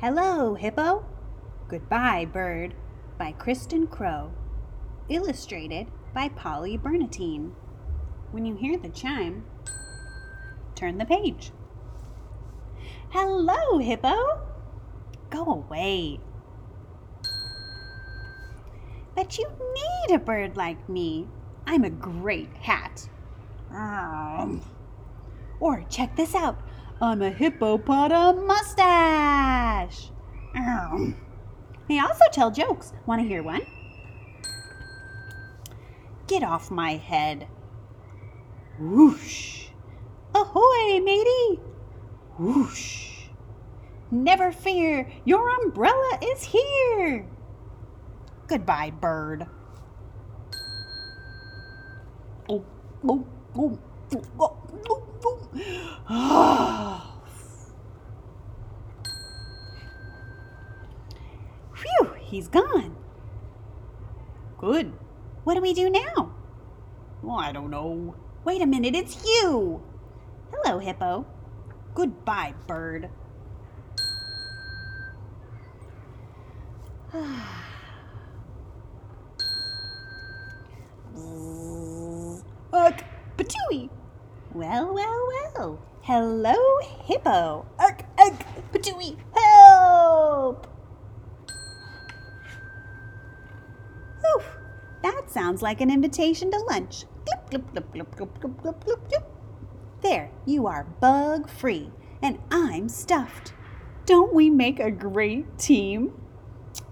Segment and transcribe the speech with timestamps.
[0.00, 1.04] Hello, Hippo.
[1.66, 2.74] Goodbye, Bird
[3.18, 4.30] by Kristyn Crow.
[5.08, 7.50] Illustrated by Poly Bernatene.
[8.30, 9.44] When you hear the chime,
[10.76, 11.50] turn the page.
[13.10, 14.40] Hello, Hippo.
[15.30, 16.20] Go away.
[19.16, 21.26] But you need a bird like me.
[21.66, 23.08] I'm a great hat.
[23.72, 24.62] Um,
[25.58, 26.62] or check this out.
[27.00, 28.46] I'm a hippopotam
[31.98, 32.92] I also tell jokes.
[33.06, 33.62] Want to hear one?
[36.26, 37.48] Get off my head.
[38.78, 39.68] Whoosh.
[40.34, 41.60] Ahoy, matey.
[42.38, 43.08] Whoosh.
[44.10, 47.26] Never fear, your umbrella is here.
[48.46, 49.46] Goodbye, bird.
[52.48, 52.64] Oh,
[53.06, 53.26] oh,
[53.56, 53.78] oh,
[54.12, 54.56] oh, oh,
[54.88, 55.48] oh, oh.
[56.10, 57.18] Ah oh.
[61.74, 62.96] Phew, he's gone.
[64.58, 64.92] Good.
[65.44, 66.34] What do we do now?
[67.22, 68.14] Well, I don't know.
[68.44, 69.82] Wait a minute, it's you.
[70.52, 71.26] Hello, Hippo.
[71.94, 73.08] Goodbye, bird.
[82.70, 83.02] Ugh,
[83.36, 83.88] patooey.
[84.52, 85.78] Well, well, well.
[86.02, 86.54] Hello,
[87.04, 87.66] Hippo.
[87.78, 89.16] Ugh, ugh, patooey,
[95.28, 97.04] Sounds like an invitation to lunch.
[97.24, 99.24] Glip, glip, glip,
[100.00, 101.90] there, you are bug free,
[102.22, 103.52] and I'm stuffed.
[104.06, 106.12] Don't we make a great team?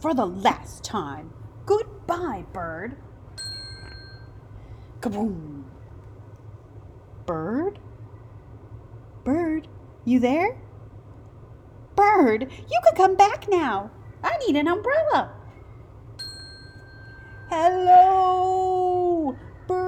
[0.00, 1.32] For the last time.
[1.64, 2.96] Goodbye, bird.
[5.00, 5.64] Kaboom.
[7.24, 7.78] Bird?
[9.24, 9.68] Bird,
[10.04, 10.60] you there?
[11.94, 13.90] Bird, you could come back now.
[14.22, 15.37] I need an umbrella.
[17.50, 19.34] Hello,
[19.66, 19.78] bird.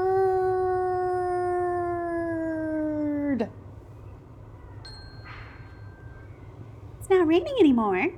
[6.98, 8.14] It's not raining anymore.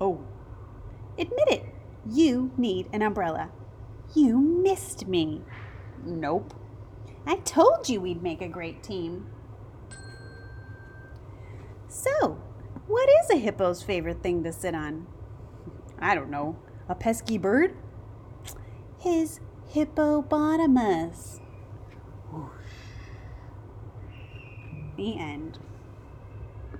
[0.00, 0.20] Oh,
[1.18, 1.64] admit it.
[2.08, 3.50] You need an umbrella.
[4.14, 5.42] You missed me.
[6.04, 6.54] Nope.
[7.26, 9.26] I told you we'd make a great team.
[11.88, 12.40] So,
[12.86, 15.08] what is a hippo's favorite thing to sit on?
[15.98, 16.56] I don't know.
[16.88, 17.74] A pesky bird?
[19.00, 21.40] His hippopotamus.
[24.96, 25.58] The end.